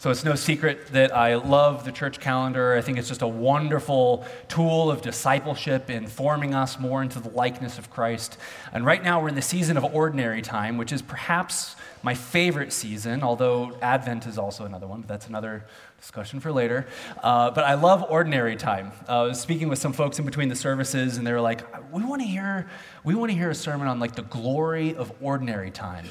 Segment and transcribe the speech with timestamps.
[0.00, 2.74] So it's no secret that I love the church calendar.
[2.74, 7.30] I think it's just a wonderful tool of discipleship in forming us more into the
[7.30, 8.38] likeness of Christ.
[8.72, 11.74] And right now we're in the season of ordinary time, which is perhaps
[12.04, 15.64] my favorite season, although Advent is also another one, but that's another
[16.00, 16.86] discussion for later.
[17.20, 18.92] Uh, but I love ordinary time.
[19.08, 21.64] Uh, I was speaking with some folks in between the services, and they were like,
[21.92, 22.68] "We want to hear,
[23.02, 26.06] we want to hear a sermon on like the glory of ordinary time."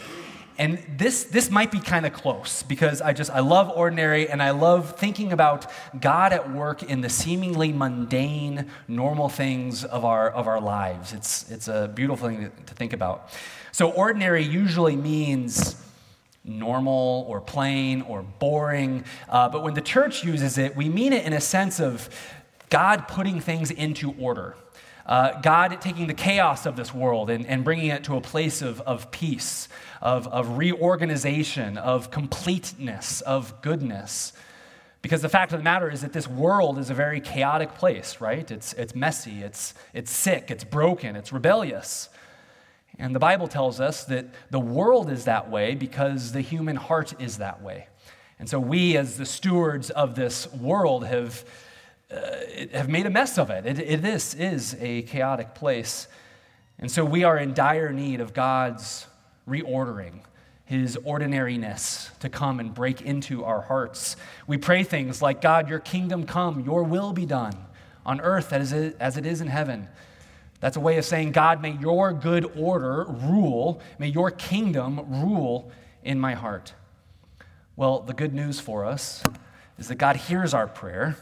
[0.58, 4.42] And this, this might be kind of close because I just, I love ordinary and
[4.42, 10.30] I love thinking about God at work in the seemingly mundane, normal things of our,
[10.32, 11.14] of our lives.
[11.14, 13.30] It's, it's a beautiful thing to think about.
[13.72, 15.76] So, ordinary usually means
[16.44, 19.04] normal or plain or boring.
[19.30, 22.10] Uh, but when the church uses it, we mean it in a sense of
[22.70, 24.56] God putting things into order.
[25.08, 28.62] Uh, God taking the chaos of this world and, and bringing it to a place
[28.62, 29.70] of, of peace,
[30.02, 34.34] of, of reorganization, of completeness, of goodness.
[35.02, 38.20] Because the fact of the matter is that this world is a very chaotic place,
[38.20, 38.52] right?
[38.52, 42.10] It's, it's messy, it's, it's sick, it's broken, it's rebellious.
[43.00, 47.14] And the Bible tells us that the world is that way because the human heart
[47.22, 47.88] is that way.
[48.40, 51.46] And so we, as the stewards of this world, have,
[52.10, 53.66] Uh, have made a mess of it.
[53.66, 54.02] It, it.
[54.02, 56.08] This is a chaotic place.
[56.80, 59.08] And so we are in dire need of God's
[59.48, 60.22] reordering,
[60.64, 64.16] His ordinariness to come and break into our hearts.
[64.48, 67.58] We pray things like, God, your kingdom come, your will be done
[68.06, 69.90] on earth as it is in heaven.
[70.60, 75.72] That's a way of saying, God, may your good order rule, may your kingdom rule
[76.04, 76.74] in my heart.
[77.76, 79.24] Well, the good news for us
[79.78, 81.18] is that God hears our prayer,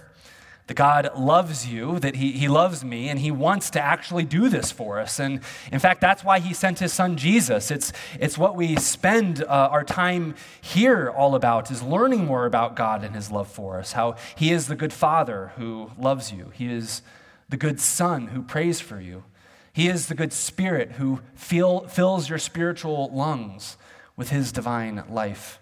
[0.68, 4.50] that God loves you, that he, he loves me, and He wants to actually do
[4.50, 5.20] this for us.
[5.20, 7.70] And in fact, that's why He sent His Son Jesus.
[7.70, 12.76] It's, it's what we spend uh, our time here all about, is learning more about
[12.76, 16.52] God and His love for us, how He is the good Father who loves you.
[16.56, 17.04] He is
[17.48, 19.24] the good Son who prays for you.
[19.72, 23.78] He is the good Spirit who feel, fills your spiritual lungs
[24.16, 25.60] with His divine life.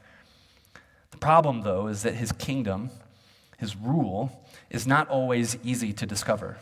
[1.11, 2.89] The problem, though, is that His kingdom,
[3.63, 6.57] His rule, is not always easy to discover.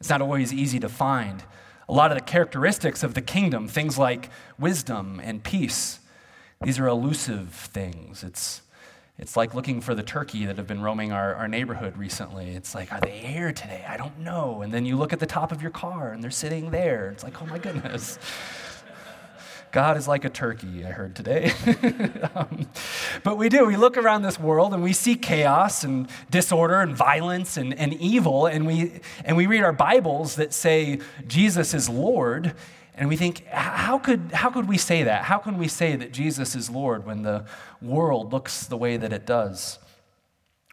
[0.00, 1.44] It's not always easy to find.
[1.88, 6.00] A lot of the characteristics of the kingdom, things like wisdom and peace,
[6.60, 8.24] these are elusive things.
[8.24, 8.62] It's
[9.16, 12.50] it's like looking for the turkey that have been roaming our, our neighborhood recently.
[12.56, 13.84] It's like, are they here today?
[13.88, 14.62] I don't know.
[14.62, 17.10] And then you look at the top of your car and they're sitting there.
[17.10, 18.18] It's like, oh my goodness.
[19.74, 21.50] God is like a turkey, I heard today.
[22.36, 22.68] um,
[23.24, 23.66] but we do.
[23.66, 27.92] We look around this world and we see chaos and disorder and violence and, and
[27.94, 32.54] evil, and we, and we read our Bibles that say Jesus is Lord,
[32.94, 35.24] and we think, how could, how could we say that?
[35.24, 37.44] How can we say that Jesus is Lord when the
[37.82, 39.80] world looks the way that it does?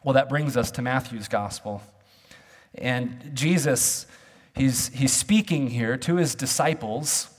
[0.04, 1.82] Well, that brings us to Matthew's gospel.
[2.76, 4.06] And Jesus,
[4.56, 7.32] he's, he's speaking here to his disciples.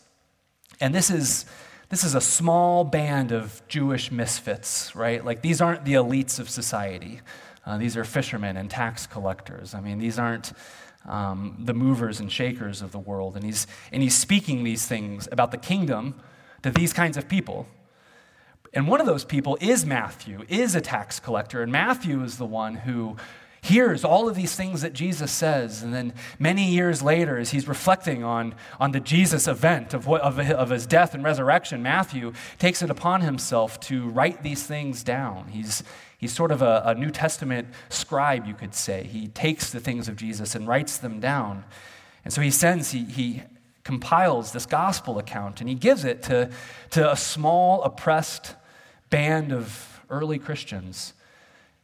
[0.82, 1.46] And this is,
[1.90, 5.24] this is a small band of Jewish misfits, right?
[5.24, 7.20] Like these aren't the elites of society.
[7.64, 9.76] Uh, these are fishermen and tax collectors.
[9.76, 10.52] I mean, these aren't
[11.06, 13.36] um, the movers and shakers of the world.
[13.36, 16.20] And he's, and he's speaking these things about the kingdom
[16.64, 17.68] to these kinds of people.
[18.74, 21.62] And one of those people is Matthew, is a tax collector.
[21.62, 23.16] And Matthew is the one who
[23.62, 25.82] hears all of these things that Jesus says.
[25.82, 30.20] And then many years later, as he's reflecting on, on the Jesus event of, what,
[30.20, 35.02] of, of his death and resurrection, Matthew takes it upon himself to write these things
[35.02, 35.48] down.
[35.48, 35.82] He's,
[36.22, 39.08] He's sort of a, a New Testament scribe, you could say.
[39.08, 41.64] He takes the things of Jesus and writes them down.
[42.24, 43.42] And so he sends, he, he
[43.82, 46.48] compiles this gospel account and he gives it to,
[46.90, 48.54] to a small, oppressed
[49.10, 51.12] band of early Christians.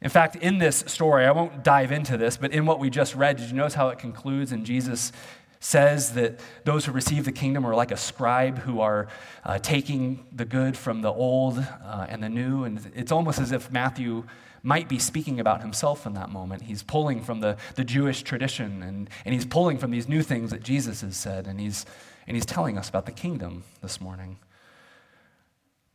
[0.01, 3.15] In fact, in this story, I won't dive into this, but in what we just
[3.17, 4.53] read, did you notice how it concludes?
[4.53, 5.13] And Jesus
[5.61, 9.09] says that those who receive the kingdom are like a scribe who are
[9.45, 12.63] uh, taking the good from the old uh, and the new.
[12.63, 14.25] And it's almost as if Matthew
[14.63, 16.63] might be speaking about himself in that moment.
[16.63, 20.51] He's pulling from the, the Jewish tradition and, and he's pulling from these new things
[20.51, 21.47] that Jesus has said.
[21.49, 21.87] And he's,
[22.27, 24.39] and he's telling us about the kingdom this morning.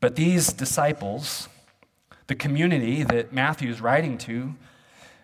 [0.01, 1.47] But these disciples,
[2.27, 4.55] the community that Matthew is writing to,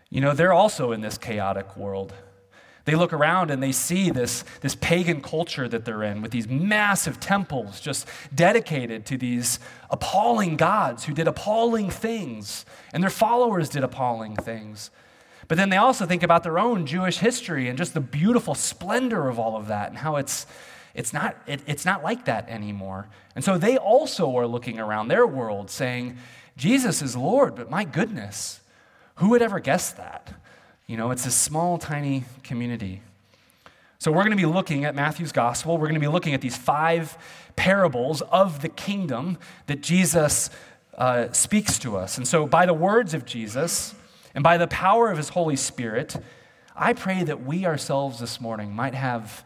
[0.10, 2.14] you know, they're also in this chaotic world.
[2.86, 6.48] They look around and they see this, this pagan culture that they're in with these
[6.48, 9.60] massive temples just dedicated to these
[9.92, 14.90] appalling gods who did appalling things, and their followers did appalling things.
[15.48, 19.28] But then they also think about their own Jewish history and just the beautiful splendor
[19.30, 20.48] of all of that and how it's,
[20.94, 23.08] it's, not, it, it's not like that anymore.
[23.36, 26.18] And so they also are looking around their world saying,
[26.60, 28.60] Jesus is Lord, but my goodness,
[29.16, 30.34] who would ever guess that?
[30.88, 33.02] You know, it's a small, tiny community.
[33.98, 35.78] So, we're going to be looking at Matthew's gospel.
[35.78, 37.18] We're going to be looking at these five
[37.56, 40.50] parables of the kingdom that Jesus
[40.98, 42.18] uh, speaks to us.
[42.18, 43.96] And so, by the words of Jesus
[44.36, 46.18] and by the power of his Holy Spirit,
[46.76, 49.46] I pray that we ourselves this morning might have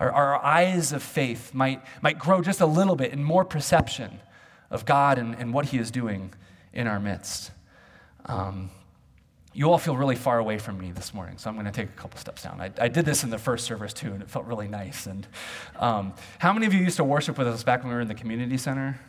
[0.00, 4.18] our, our eyes of faith, might, might grow just a little bit in more perception
[4.70, 6.32] of God and, and what he is doing
[6.72, 7.50] in our midst.
[8.26, 8.70] Um,
[9.54, 11.88] you all feel really far away from me this morning, so I'm going to take
[11.88, 12.60] a couple steps down.
[12.60, 15.06] I, I did this in the first service too, and it felt really nice.
[15.06, 15.26] And
[15.76, 18.08] um, how many of you used to worship with us back when we were in
[18.08, 19.00] the community center?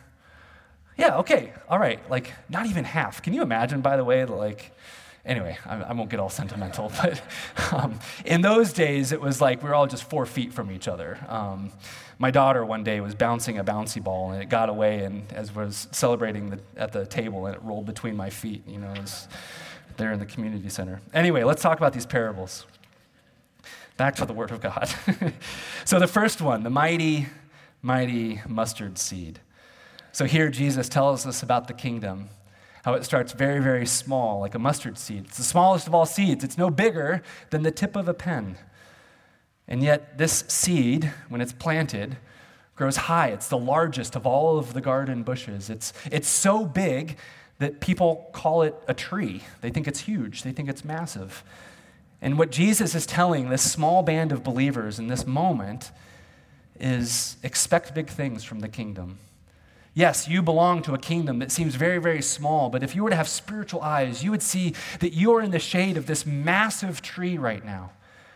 [0.96, 2.00] Yeah, okay, all right.
[2.10, 3.22] Like, not even half.
[3.22, 4.72] Can you imagine, by the way, like,
[5.24, 7.22] anyway, I, I, won't get all sentimental, but
[7.72, 10.88] um, in those days, it was like we were all just four feet from each
[10.88, 11.18] other.
[11.28, 11.70] Um,
[12.20, 15.54] my daughter one day was bouncing a bouncy ball, and it got away, and as
[15.54, 18.62] was celebrating the, at the table, and it rolled between my feet.
[18.68, 19.26] You know, it was,
[19.96, 21.00] there in the community center.
[21.14, 22.66] Anyway, let's talk about these parables.
[23.96, 24.92] Back to the Word of God.
[25.86, 27.26] so, the first one, the mighty,
[27.80, 29.40] mighty mustard seed.
[30.12, 32.28] So, here Jesus tells us about the kingdom,
[32.84, 35.24] how it starts very, very small, like a mustard seed.
[35.24, 38.56] It's the smallest of all seeds, it's no bigger than the tip of a pen.
[39.70, 42.18] And yet, this seed, when it's planted,
[42.74, 43.28] grows high.
[43.28, 45.70] It's the largest of all of the garden bushes.
[45.70, 47.16] It's, it's so big
[47.60, 49.42] that people call it a tree.
[49.60, 51.44] They think it's huge, they think it's massive.
[52.22, 55.92] And what Jesus is telling this small band of believers in this moment
[56.78, 59.18] is expect big things from the kingdom.
[59.92, 63.10] Yes, you belong to a kingdom that seems very, very small, but if you were
[63.10, 66.24] to have spiritual eyes, you would see that you are in the shade of this
[66.24, 67.90] massive tree right now.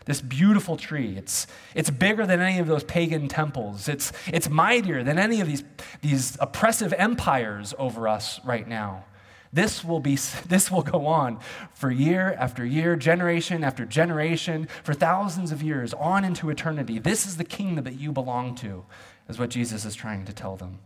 [0.05, 1.17] This beautiful tree.
[1.17, 3.87] It's, it's bigger than any of those pagan temples.
[3.87, 5.63] It's, it's mightier than any of these,
[6.01, 9.05] these oppressive empires over us right now.
[9.51, 10.15] This will, be,
[10.47, 11.39] this will go on
[11.73, 16.99] for year after year, generation after generation, for thousands of years, on into eternity.
[16.99, 18.85] This is the kingdom that you belong to,
[19.27, 20.79] is what Jesus is trying to tell them.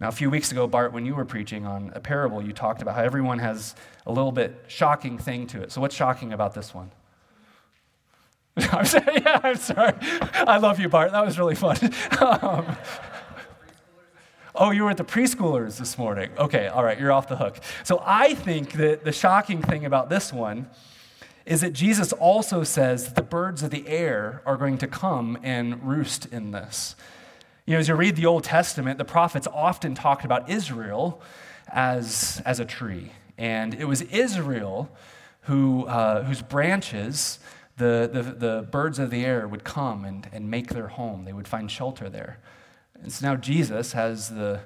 [0.00, 2.82] Now, a few weeks ago, Bart, when you were preaching on a parable, you talked
[2.82, 5.70] about how everyone has a little bit shocking thing to it.
[5.70, 6.90] So, what's shocking about this one?
[8.72, 9.94] I'm sorry, yeah, I'm sorry.
[10.00, 11.12] I love you, Bart.
[11.12, 11.76] That was really fun.
[12.20, 12.76] Um,
[14.54, 16.30] Oh, you were at the preschoolers this morning.
[16.36, 17.58] Okay, all right, you're off the hook.
[17.84, 20.68] So I think that the shocking thing about this one
[21.46, 25.38] is that Jesus also says that the birds of the air are going to come
[25.42, 26.96] and roost in this.
[27.64, 31.22] You know, as you read the Old Testament, the prophets often talked about Israel
[31.68, 33.12] as, as a tree.
[33.38, 34.90] And it was Israel
[35.42, 37.38] who, uh, whose branches
[37.76, 41.24] the, the, the birds of the air would come and, and make their home.
[41.24, 42.38] They would find shelter there.
[43.00, 44.60] And so now Jesus has the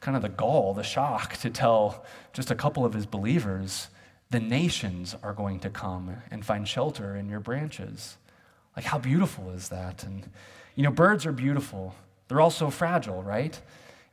[0.00, 3.88] kind of the gall, the shock to tell just a couple of his believers
[4.30, 8.16] the nations are going to come and find shelter in your branches.
[8.74, 10.04] Like, how beautiful is that?
[10.04, 10.28] And,
[10.74, 11.94] you know, birds are beautiful.
[12.28, 13.60] They're also fragile, right?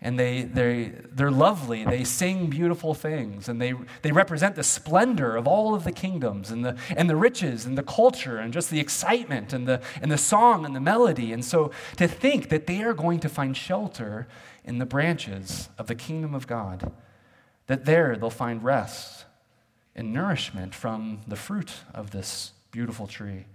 [0.01, 1.83] And they, they, they're lovely.
[1.83, 6.51] They sing beautiful things, and they, they represent the splendor of all of the kingdoms
[6.51, 10.09] and the, and the riches and the culture and just the excitement and the, and
[10.09, 11.33] the song and the melody.
[11.33, 14.27] And so to think that they are going to find shelter
[14.63, 16.93] in the branches of the kingdom of God,
[17.67, 19.25] that there they'll find rest
[19.95, 23.47] and nourishment from the fruit of this beautiful tree.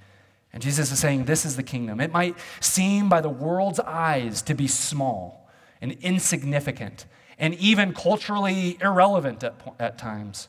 [0.52, 2.00] And Jesus is saying, This is the kingdom.
[2.00, 5.43] It might seem by the world's eyes to be small
[5.80, 7.06] and insignificant
[7.38, 10.48] and even culturally irrelevant at, at times.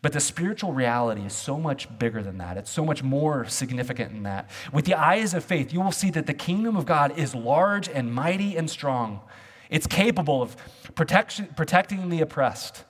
[0.00, 2.56] But the spiritual reality is so much bigger than that.
[2.56, 4.48] It's so much more significant than that.
[4.72, 7.88] With the eyes of faith, you will see that the kingdom of God is large
[7.88, 9.20] and mighty and strong.
[9.70, 10.56] It's capable of
[10.94, 12.84] protection, protecting the oppressed.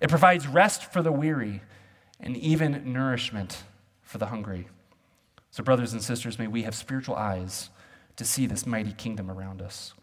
[0.00, 1.62] It provides rest for the weary
[2.20, 3.64] and even nourishment
[4.02, 4.68] for the hungry.
[5.50, 7.70] So, brothers and sisters, may we have spiritual eyes
[8.16, 9.94] to see this mighty kingdom around us.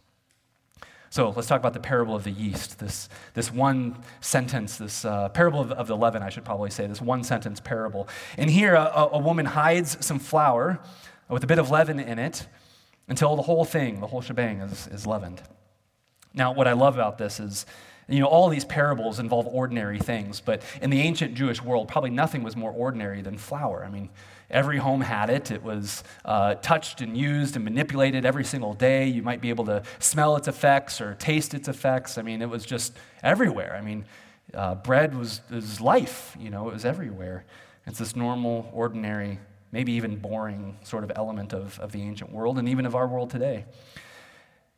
[1.18, 5.30] So let's talk about the parable of the yeast, this, this one sentence, this uh,
[5.30, 8.08] parable of, of, the leaven, I should probably say, this one sentence parable.
[8.38, 10.78] And here, a, a woman hides some flour
[11.28, 12.48] with a bit of leaven in it
[13.08, 15.42] until the whole thing, the whole shebang, is, is leavened.
[16.36, 17.66] Now, what I love about this is,
[18.08, 22.10] you know, all these parables involve ordinary things, but in the ancient Jewish world, probably
[22.10, 23.84] nothing was more ordinary than flour.
[23.86, 24.10] I mean,
[24.50, 25.52] Every home had it.
[25.52, 29.08] It was uh, touched and used and manipulated every single day.
[29.08, 32.18] You might be able to smell its effects or taste its effects.
[32.18, 33.76] I mean, it was just everywhere.
[33.76, 34.06] I mean,
[34.54, 37.44] uh, bread was, was life, you know, it was everywhere.
[37.86, 39.40] It's this normal, ordinary,
[39.74, 43.08] maybe even boring sort of element of, of the ancient world and even of our
[43.08, 43.66] world today.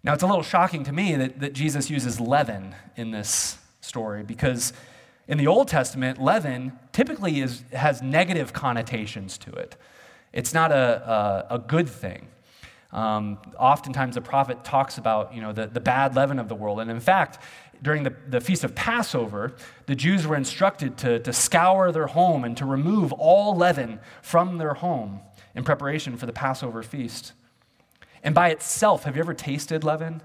[0.03, 4.23] Now, it's a little shocking to me that, that Jesus uses leaven in this story
[4.23, 4.71] because
[5.27, 9.75] in the Old Testament, leaven typically is, has negative connotations to it.
[10.31, 12.27] It's not a, a, a good thing.
[12.91, 16.79] Um, oftentimes, the prophet talks about you know, the, the bad leaven of the world.
[16.79, 17.39] And in fact,
[17.83, 19.53] during the, the Feast of Passover,
[19.85, 24.57] the Jews were instructed to, to scour their home and to remove all leaven from
[24.57, 25.21] their home
[25.55, 27.33] in preparation for the Passover feast.
[28.23, 30.21] And by itself, have you ever tasted leaven?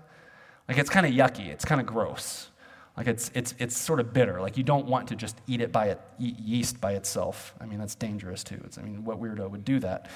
[0.69, 2.49] Like it's kind of yucky, it's kind of gross.
[2.97, 4.41] Like it's, it's, it's sort of bitter.
[4.41, 7.55] Like you don't want to just eat it by it, eat yeast by itself.
[7.61, 8.61] I mean, that's dangerous too.
[8.65, 10.09] It's, I mean, what weirdo would do that?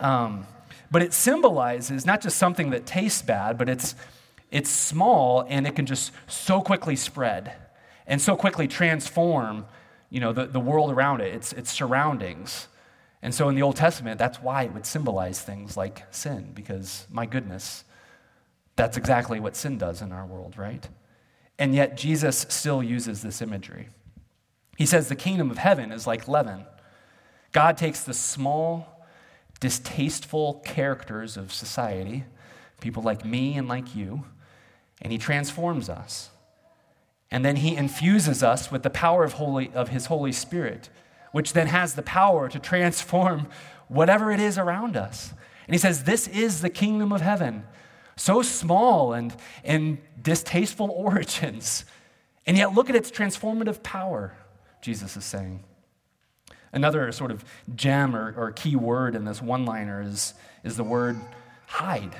[0.00, 0.46] Um,
[0.90, 3.94] but it symbolizes not just something that tastes bad, but it's,
[4.50, 7.54] it's small and it can just so quickly spread
[8.06, 9.66] and so quickly transform
[10.10, 12.68] you know, the, the world around it, its, its surroundings.
[13.22, 17.06] And so in the Old Testament, that's why it would symbolize things like sin, because
[17.10, 17.84] my goodness,
[18.76, 20.88] that's exactly what sin does in our world, right?
[21.58, 23.88] And yet Jesus still uses this imagery.
[24.76, 26.66] He says the kingdom of heaven is like leaven.
[27.52, 29.06] God takes the small,
[29.60, 32.24] distasteful characters of society,
[32.82, 34.24] people like me and like you,
[35.00, 36.30] and he transforms us.
[37.30, 40.90] And then he infuses us with the power of, holy, of his Holy Spirit
[41.36, 43.46] which then has the power to transform
[43.88, 45.34] whatever it is around us.
[45.66, 47.64] And he says, This is the kingdom of heaven.
[48.16, 51.84] So small and, and distasteful origins.
[52.46, 54.34] And yet, look at its transformative power,
[54.80, 55.62] Jesus is saying.
[56.72, 60.32] Another sort of gem or, or key word in this one liner is,
[60.64, 61.20] is the word
[61.66, 62.16] hide.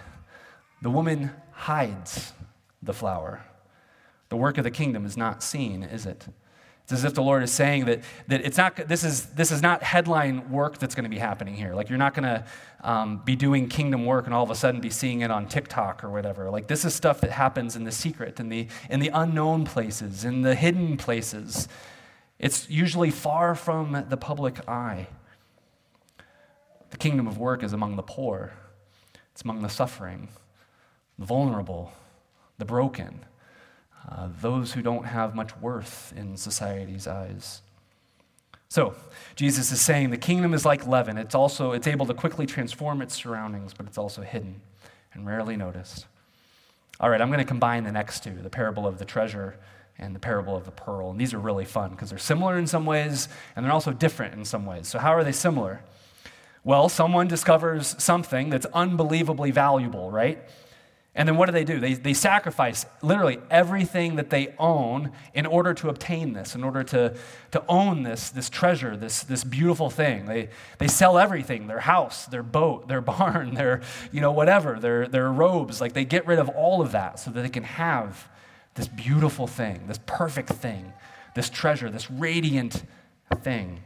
[0.83, 2.35] The woman hides
[2.83, 3.47] the flour.
[4.29, 6.27] The work of the kingdom is not seen, is it?
[6.87, 9.61] It's as if the Lord is saying that, that it's not, this, is, this is
[9.61, 11.75] not headline work that's going to be happening here.
[11.75, 12.45] Like, you're not going to
[12.85, 16.05] um, be doing kingdom work and all of a sudden be seeing it on TikTok
[16.05, 16.49] or whatever.
[16.49, 20.25] Like, this is stuff that happens in the secret, in the, in the unknown places,
[20.25, 21.67] in the hidden places.
[22.39, 25.09] It's usually far from the public eye.
[26.91, 28.53] The kingdom of work is among the poor,
[29.33, 30.29] it's among the suffering,
[31.19, 31.93] the vulnerable,
[32.59, 33.25] the broken
[34.09, 37.63] uh, those who don't have much worth in society's eyes.
[38.69, 38.95] So,
[39.37, 41.19] Jesus is saying the kingdom is like leaven.
[41.19, 44.61] It's also it's able to quickly transform its surroundings, but it's also hidden
[45.13, 46.07] and rarely noticed.
[46.99, 49.59] All right, I'm going to combine the next two, the parable of the treasure
[49.99, 51.11] and the parable of the pearl.
[51.11, 54.35] And these are really fun because they're similar in some ways and they're also different
[54.35, 54.89] in some ways.
[54.89, 55.83] So, how are they similar?
[56.65, 60.43] Well, someone discovers something that's unbelievably valuable, right?
[61.17, 61.81] And then what do they do?
[61.81, 66.85] They, they sacrifice literally everything that they own in order to obtain this, in order
[66.85, 67.17] to,
[67.53, 70.27] to own this, this treasure, this, this beautiful thing.
[70.27, 73.81] They, they sell everything their house, their boat, their barn, their,
[74.13, 75.81] you know, whatever, their, their robes.
[75.81, 78.29] Like they get rid of all of that so that they can have
[78.75, 80.93] this beautiful thing, this perfect thing,
[81.35, 82.85] this treasure, this radiant
[83.41, 83.81] thing.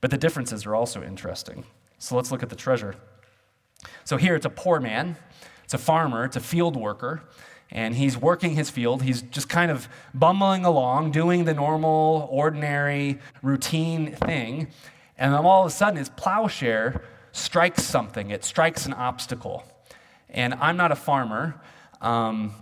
[0.00, 1.64] But the differences are also interesting.
[1.98, 2.96] So let's look at the treasure.
[4.02, 5.16] So here it's a poor man
[5.64, 7.22] it's a farmer, it's a field worker,
[7.70, 9.02] and he's working his field.
[9.02, 14.68] He's just kind of bumbling along, doing the normal, ordinary, routine thing.
[15.18, 17.02] And then all of a sudden, his plowshare
[17.32, 19.64] strikes something, it strikes an obstacle.
[20.30, 21.60] And I'm not a farmer,
[22.00, 22.52] um,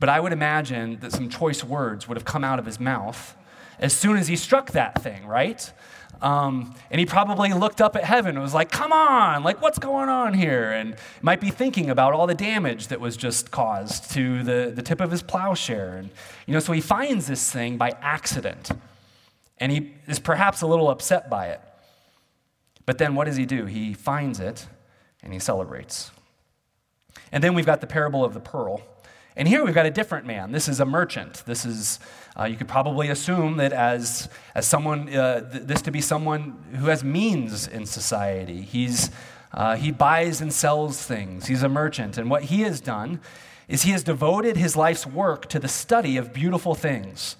[0.00, 3.36] but I would imagine that some choice words would have come out of his mouth
[3.78, 5.72] as soon as he struck that thing, right?
[6.22, 9.78] Um, and he probably looked up at heaven and was like, come on, like, what's
[9.78, 10.72] going on here?
[10.72, 14.82] And might be thinking about all the damage that was just caused to the, the
[14.82, 15.96] tip of his plowshare.
[15.98, 16.10] And,
[16.46, 18.70] you know, so he finds this thing by accident.
[19.58, 21.60] And he is perhaps a little upset by it.
[22.86, 23.66] But then what does he do?
[23.66, 24.66] He finds it
[25.22, 26.10] and he celebrates.
[27.32, 28.80] And then we've got the parable of the pearl.
[29.36, 30.50] And here we've got a different man.
[30.50, 31.42] This is a merchant.
[31.44, 32.00] This is,
[32.38, 36.56] uh, you could probably assume that as, as someone, uh, th- this to be someone
[36.76, 38.62] who has means in society.
[38.62, 39.10] He's,
[39.52, 41.46] uh, he buys and sells things.
[41.46, 42.16] He's a merchant.
[42.16, 43.20] And what he has done
[43.68, 47.36] is he has devoted his life's work to the study of beautiful things.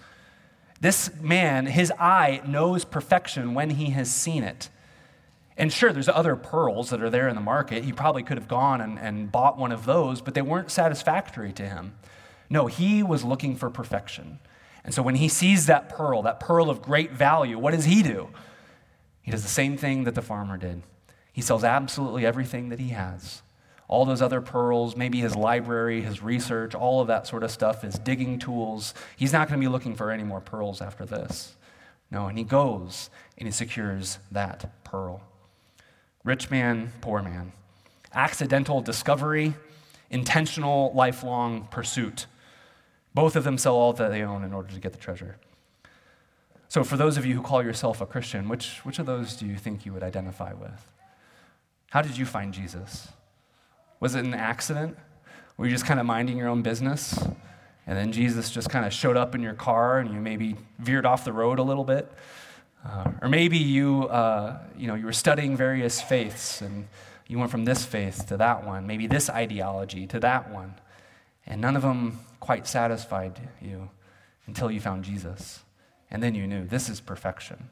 [0.81, 4.69] This man, his eye knows perfection when he has seen it.
[5.59, 7.85] And sure, there's other pearls that are there in the market.
[7.85, 11.53] He probably could have gone and, and bought one of those, but they weren't satisfactory
[11.55, 11.95] to him.
[12.51, 14.39] No, he was looking for perfection.
[14.85, 18.03] And so when he sees that pearl, that pearl of great value, what does he
[18.03, 18.29] do?
[19.23, 20.83] He does the same thing that the farmer did.
[21.33, 23.43] He sells absolutely everything that he has.
[23.89, 27.83] All those other pearls, maybe his library, his research, all of that sort of stuff,
[27.83, 28.95] his digging tools.
[29.17, 31.57] He's not going to be looking for any more pearls after this.
[32.11, 35.23] No, and he goes and he secures that pearl
[36.27, 37.53] rich man, poor man,
[38.13, 39.55] accidental discovery,
[40.11, 42.27] intentional lifelong pursuit,
[43.15, 45.39] Both of them sell all that they own in order to get the treasure.
[46.69, 49.47] So, for those of you who call yourself a Christian, which, which of those do
[49.47, 50.87] you think you would identify with?
[51.91, 53.09] How did you find Jesus?
[54.01, 54.99] Was it an accident?
[55.57, 57.19] Were you just kind of minding your own business?
[57.87, 61.07] And then Jesus just kind of showed up in your car and you maybe veered
[61.07, 62.13] off the road a little bit?
[62.85, 66.87] Uh, or maybe you, uh, you, know, you were studying various faiths and
[67.27, 70.75] you went from this faith to that one, maybe this ideology to that one,
[71.47, 73.91] and none of them quite satisfied you
[74.47, 75.65] until you found Jesus.
[76.11, 77.69] And then you knew this is perfection.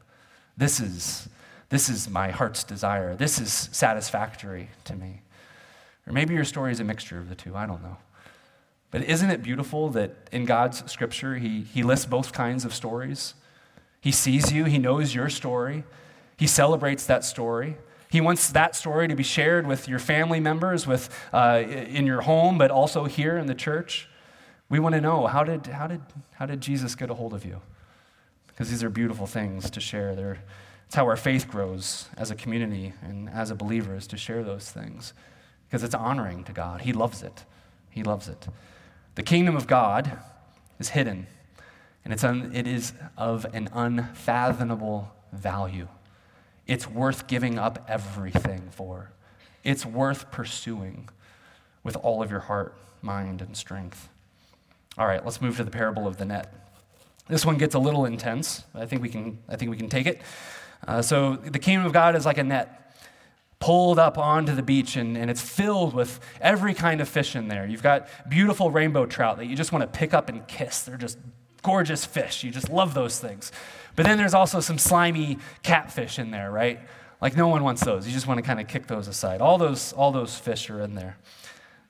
[0.56, 1.28] This is,
[1.68, 3.14] this is my heart's desire.
[3.14, 5.22] This is satisfactory to me.
[6.06, 7.54] Or maybe your story is a mixture of the two.
[7.56, 7.96] I don't know.
[8.90, 13.34] But isn't it beautiful that in God's scripture, He, he lists both kinds of stories?
[14.04, 15.82] He sees you, He knows your story,
[16.36, 17.78] He celebrates that story.
[18.10, 22.20] He wants that story to be shared with your family members, with, uh, in your
[22.20, 24.08] home, but also here in the church.
[24.68, 26.02] We want to know how did, how, did,
[26.34, 27.62] how did Jesus get a hold of you?
[28.46, 30.14] Because these are beautiful things to share.
[30.14, 30.38] They're,
[30.86, 34.44] it's how our faith grows as a community and as a believer is to share
[34.44, 35.14] those things
[35.66, 36.82] because it's honoring to God.
[36.82, 37.44] He loves it.
[37.88, 38.46] He loves it.
[39.14, 40.18] The kingdom of God
[40.78, 41.26] is hidden,
[42.04, 45.88] and it's un, it is of an unfathomable value.
[46.66, 49.10] It's worth giving up everything for.
[49.62, 51.08] It's worth pursuing
[51.82, 54.08] with all of your heart, mind, and strength.
[54.96, 56.52] All right, let's move to the parable of the net.
[57.28, 58.64] This one gets a little intense.
[58.74, 60.20] I think we can, I think we can take it.
[60.86, 62.80] Uh, so, the kingdom of God is like a net
[63.58, 67.48] pulled up onto the beach, and, and it's filled with every kind of fish in
[67.48, 67.66] there.
[67.66, 70.82] You've got beautiful rainbow trout that you just want to pick up and kiss.
[70.82, 71.16] They're just
[71.64, 72.44] gorgeous fish.
[72.44, 73.50] You just love those things.
[73.96, 76.78] But then there's also some slimy catfish in there, right?
[77.20, 78.06] Like no one wants those.
[78.06, 79.40] You just want to kind of kick those aside.
[79.40, 81.16] All those, all those fish are in there.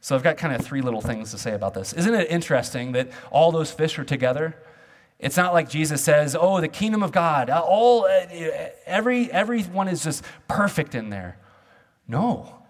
[0.01, 1.93] So I've got kind of three little things to say about this.
[1.93, 4.57] Isn't it interesting that all those fish are together?
[5.19, 8.27] It's not like Jesus says, "Oh, the kingdom of God, uh, all uh,
[8.85, 11.39] every everyone is just perfect in there."
[12.07, 12.63] No.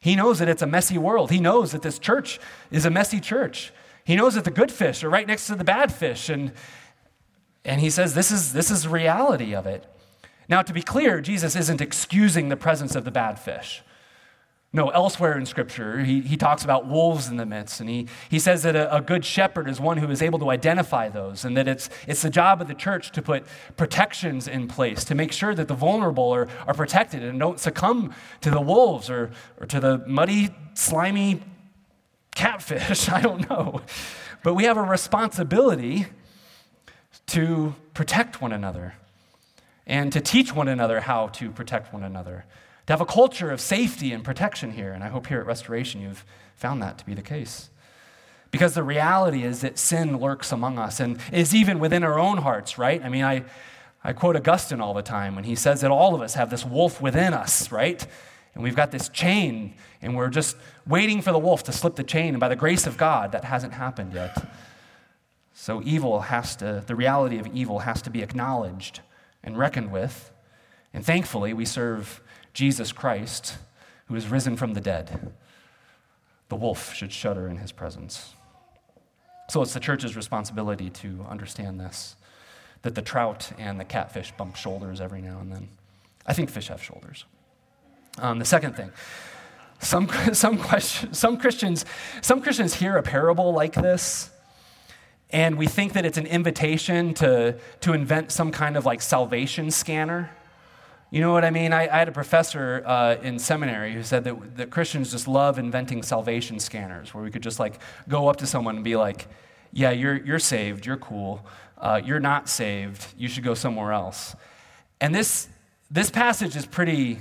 [0.00, 1.30] He knows that it's a messy world.
[1.30, 2.38] He knows that this church
[2.70, 3.72] is a messy church.
[4.04, 6.28] He knows that the good fish are right next to the bad fish.
[6.28, 6.52] And,
[7.64, 9.86] and he says this is, this is reality of it.
[10.48, 13.82] Now, to be clear, Jesus isn't excusing the presence of the bad fish.
[14.74, 18.38] No, elsewhere in Scripture, he, he talks about wolves in the midst, and he, he
[18.38, 21.54] says that a, a, good shepherd is one who is able to identify those, and
[21.58, 23.44] that it's, it's the job of the church to put
[23.76, 28.14] protections in place to make sure that the vulnerable are, are protected and don't succumb
[28.40, 31.42] to the wolves or, or to the muddy, slimy
[32.34, 33.08] catfish.
[33.10, 33.82] I don't know.
[34.42, 36.06] But we have a responsibility
[37.26, 38.94] to protect one another
[39.86, 42.44] and to teach one another how to protect one another
[42.86, 44.92] to have a culture of safety and protection here.
[44.92, 46.24] And I hope here at Restoration you've
[46.56, 47.70] found that to be the case.
[48.50, 52.38] Because the reality is that sin lurks among us and is even within our own
[52.38, 53.02] hearts, right?
[53.02, 53.44] I mean, I,
[54.04, 56.64] I quote Augustine all the time when he says that all of us have this
[56.64, 58.06] wolf within us, right?
[58.54, 62.04] And we've got this chain, and we're just waiting for the wolf to slip the
[62.04, 62.34] chain.
[62.34, 64.52] And by the grace of God, that hasn't happened yet.
[65.54, 69.00] So evil has to, the reality of evil has to be acknowledged
[69.42, 70.30] and reckoned with.
[70.92, 72.20] And thankfully, we serve
[72.52, 73.56] Jesus Christ,
[74.06, 75.32] who is risen from the dead.
[76.48, 78.34] The wolf should shudder in his presence.
[79.48, 82.16] So it's the church's responsibility to understand this
[82.82, 85.68] that the trout and the catfish bump shoulders every now and then.
[86.26, 87.24] I think fish have shoulders.
[88.18, 88.92] Um, the second thing,
[89.80, 91.84] some, some, question, some, Christians,
[92.20, 94.30] some Christians hear a parable like this,
[95.30, 99.70] and we think that it's an invitation to, to invent some kind of like salvation
[99.70, 100.30] scanner
[101.12, 101.74] you know what I mean?
[101.74, 105.58] I, I had a professor uh, in seminary who said that, that Christians just love
[105.58, 109.28] inventing salvation scanners, where we could just like go up to someone and be like,
[109.74, 110.86] "Yeah, you're you're saved.
[110.86, 111.44] You're cool.
[111.76, 113.08] Uh, you're not saved.
[113.18, 114.34] You should go somewhere else."
[115.02, 115.48] And this
[115.90, 117.18] this passage is pretty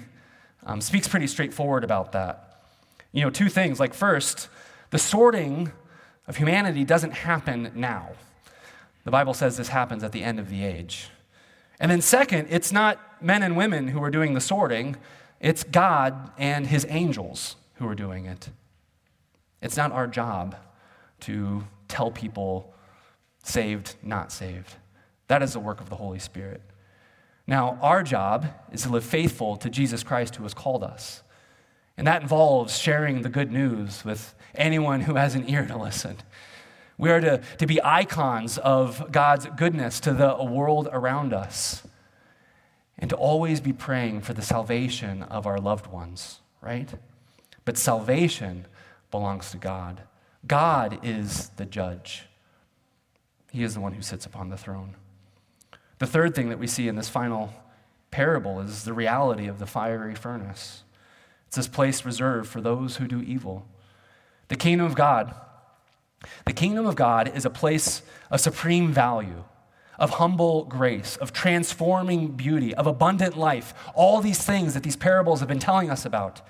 [0.65, 2.61] um, speaks pretty straightforward about that.
[3.11, 3.79] You know, two things.
[3.79, 4.47] Like first,
[4.91, 5.71] the sorting
[6.27, 8.09] of humanity doesn't happen now.
[9.03, 11.09] The Bible says this happens at the end of the age.
[11.79, 14.97] And then, second, it's not men and women who are doing the sorting,
[15.39, 18.49] it's God and his angels who are doing it.
[19.61, 20.55] It's not our job
[21.21, 22.73] to tell people
[23.43, 24.75] saved, not saved.
[25.27, 26.61] That is the work of the Holy Spirit.
[27.47, 31.23] Now, our job is to live faithful to Jesus Christ who has called us.
[31.97, 36.17] And that involves sharing the good news with anyone who has an ear to listen.
[36.97, 41.83] We are to, to be icons of God's goodness to the world around us
[42.97, 46.89] and to always be praying for the salvation of our loved ones, right?
[47.65, 48.67] But salvation
[49.09, 50.01] belongs to God.
[50.45, 52.25] God is the judge.
[53.51, 54.95] He is the one who sits upon the throne.
[56.01, 57.53] The third thing that we see in this final
[58.09, 60.81] parable is the reality of the fiery furnace.
[61.45, 63.67] It's this place reserved for those who do evil.
[64.47, 65.35] The kingdom of God.
[66.47, 69.43] The kingdom of God is a place of supreme value,
[69.99, 75.39] of humble grace, of transforming beauty, of abundant life, all these things that these parables
[75.39, 76.41] have been telling us about.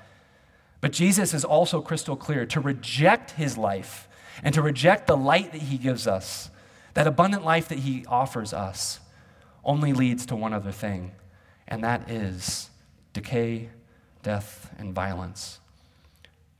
[0.80, 4.08] But Jesus is also crystal clear to reject his life
[4.44, 6.50] and to reject the light that he gives us,
[6.94, 9.01] that abundant life that he offers us,
[9.64, 11.12] only leads to one other thing,
[11.68, 12.70] and that is
[13.14, 13.70] decay,
[14.24, 15.60] death, and violence.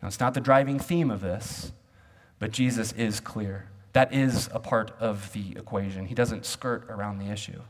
[0.02, 1.72] Now, it's not the driving theme of this,
[2.40, 3.70] but Jesus is clear.
[3.94, 6.06] That is a part of the equation.
[6.06, 7.62] He doesn't skirt around the issue.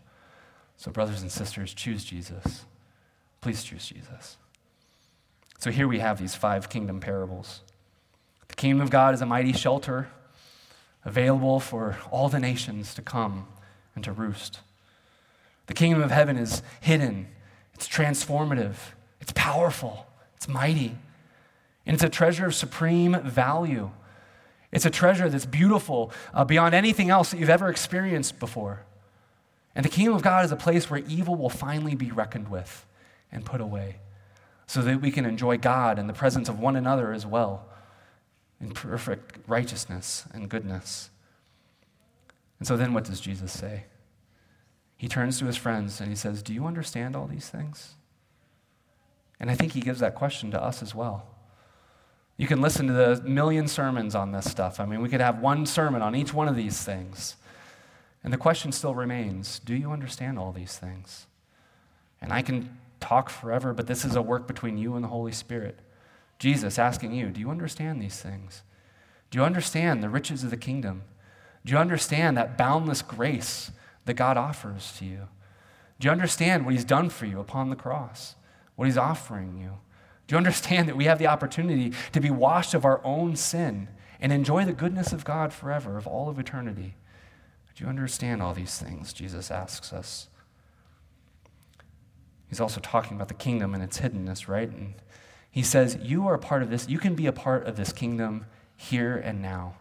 [0.77, 2.65] So, brothers and sisters, choose Jesus.
[3.41, 4.37] Please choose Jesus.
[5.61, 7.61] So here we have these five kingdom parables.
[8.47, 10.09] The kingdom of God is a mighty shelter
[11.05, 13.47] available for all the nations to come
[13.93, 14.61] and to roost.
[15.71, 17.29] The kingdom of heaven is hidden,
[17.73, 18.75] it's transformative,
[19.21, 20.05] it's powerful,
[20.35, 20.97] it's mighty,
[21.85, 23.89] and it's a treasure of supreme value.
[24.73, 28.83] It's a treasure that's beautiful uh, beyond anything else that you've ever experienced before.
[29.73, 32.85] And the kingdom of God is a place where evil will finally be reckoned with
[33.31, 33.99] and put away
[34.67, 37.65] so that we can enjoy God and the presence of one another as well
[38.59, 41.11] in perfect righteousness and goodness.
[42.59, 43.85] And so then what does Jesus say?
[45.01, 47.95] He turns to his friends and he says, Do you understand all these things?
[49.39, 51.25] And I think he gives that question to us as well.
[52.37, 54.79] You can listen to the million sermons on this stuff.
[54.79, 57.35] I mean, we could have one sermon on each one of these things.
[58.23, 61.25] And the question still remains do you understand all these things?
[62.21, 65.31] And I can talk forever, but this is a work between you and the Holy
[65.31, 65.79] Spirit.
[66.37, 68.61] Jesus asking you, do you understand these things?
[69.31, 71.01] Do you understand the riches of the kingdom?
[71.65, 73.71] Do you understand that boundless grace
[74.05, 75.27] that God offers to you?
[75.99, 78.35] Do you understand what He's done for you upon the cross?
[78.75, 79.79] What He's offering you?
[80.27, 83.89] Do you understand that we have the opportunity to be washed of our own sin
[84.19, 86.95] and enjoy the goodness of God forever, of all of eternity?
[87.75, 89.13] Do you understand all these things?
[89.13, 90.27] Jesus asks us.
[92.49, 94.69] He's also talking about the kingdom and its hiddenness, right?
[94.69, 94.93] And
[95.49, 96.87] he says, You are a part of this.
[96.89, 99.75] You can be a part of this kingdom here and now.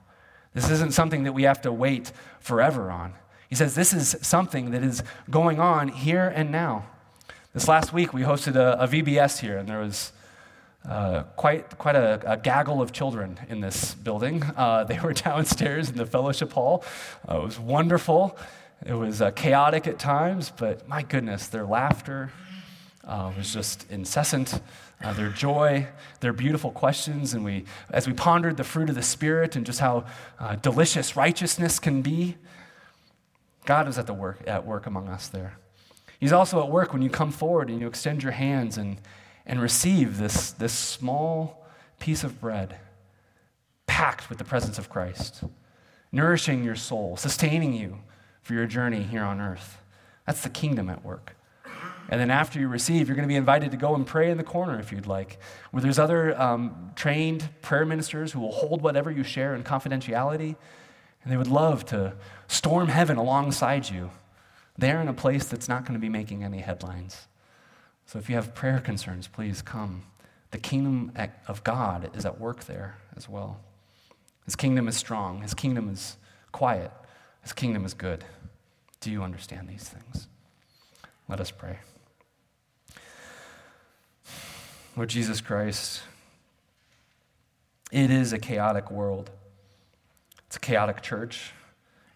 [0.55, 3.15] This isn't something that we have to wait forever on.
[3.51, 6.87] He says, This is something that is going on here and now.
[7.53, 10.13] This last week, we hosted a, a VBS here, and there was
[10.89, 14.45] uh, quite, quite a, a, gaggle of children in this building.
[14.57, 16.85] Uh, they were downstairs in the fellowship hall.
[17.29, 18.39] Uh, it was wonderful.
[18.87, 22.31] It was uh, chaotic at times, but my goodness, their laughter,
[23.05, 24.61] uh, was just incessant.
[25.03, 25.89] Uh, their joy,
[26.21, 29.81] their beautiful questions, and we, as we pondered the fruit of the Spirit and just
[29.81, 30.05] how
[30.61, 32.37] delicious righteousness can be,
[33.71, 35.57] God is at the work at work among us there.
[36.19, 39.01] He's also at work when you come forward and you extend your hands and,
[39.47, 41.65] and receive this, this small
[42.01, 42.81] piece of bread
[43.87, 45.45] packed with the presence of Christ,
[46.11, 47.99] nourishing your soul, sustaining you
[48.43, 49.79] for your journey here on earth.
[50.27, 51.37] That's the kingdom at work.
[52.09, 54.37] And then after you receive, you're going to be invited to go and pray in
[54.37, 55.39] the corner if you'd like,
[55.71, 60.57] where there's other um, trained prayer ministers who will hold whatever you share in confidentiality.
[61.23, 62.15] And they would love to
[62.49, 64.11] storm heaven alongside you.
[64.79, 67.29] They're in a place that's not going to be making any headlines.
[68.07, 70.05] So if you have prayer concerns, please come.
[70.51, 71.13] The kingdom
[71.47, 73.61] of God is at work there as well.
[74.45, 76.17] His kingdom is strong, His kingdom is
[76.51, 76.91] quiet,
[77.43, 78.25] His kingdom is good.
[79.01, 80.27] Do you understand these things?
[81.29, 81.79] Let us pray.
[84.97, 86.03] Lord Jesus Christ,
[87.93, 89.31] it is a chaotic world.
[90.51, 91.53] It's a chaotic church.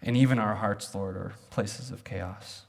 [0.01, 2.63] And even our hearts, Lord, are places of chaos.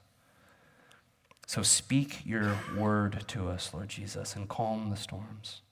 [1.49, 5.63] So speak your word to us, Lord Jesus, and calm the storms.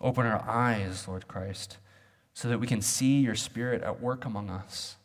[0.00, 1.76] Open our eyes, Lord Christ,
[2.34, 4.96] so that we can see your spirit at work among us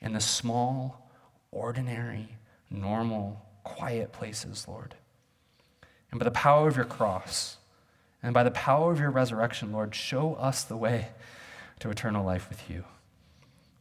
[0.00, 1.08] in the small,
[1.52, 2.30] ordinary,
[2.68, 4.96] normal, quiet places, Lord.
[6.10, 7.58] And by the power of your cross
[8.24, 11.10] and by the power of your resurrection, Lord, show us the way
[11.78, 12.84] to eternal life with you.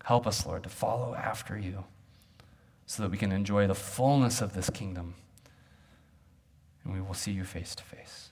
[0.04, 1.86] Help us, Lord, to follow after you
[2.86, 5.16] so that we can enjoy the fullness of this kingdom
[6.84, 8.30] and we will see you face to face.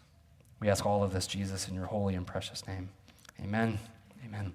[0.59, 2.89] We ask all of this, Jesus, in your holy and precious name.
[3.41, 3.79] Amen.
[4.25, 4.53] Amen.